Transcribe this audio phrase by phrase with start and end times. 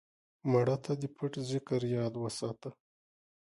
[0.51, 2.69] مړه ته د پټ ذکر یاد وساته